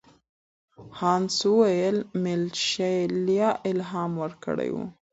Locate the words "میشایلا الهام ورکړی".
2.23-4.69